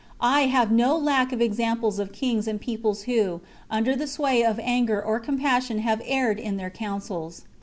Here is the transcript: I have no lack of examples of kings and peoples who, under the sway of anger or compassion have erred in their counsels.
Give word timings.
I 0.19 0.47
have 0.47 0.71
no 0.71 0.97
lack 0.97 1.31
of 1.31 1.41
examples 1.41 1.99
of 1.99 2.11
kings 2.11 2.47
and 2.47 2.59
peoples 2.59 3.03
who, 3.03 3.41
under 3.69 3.95
the 3.95 4.07
sway 4.07 4.43
of 4.43 4.59
anger 4.63 4.99
or 4.99 5.19
compassion 5.19 5.77
have 5.77 6.01
erred 6.05 6.39
in 6.39 6.57
their 6.57 6.71
counsels. 6.71 7.43